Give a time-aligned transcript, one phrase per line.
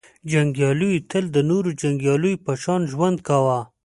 [0.31, 3.59] •جنګیالیو تل د نورو جنګیالیو په شان ژوند کاوه.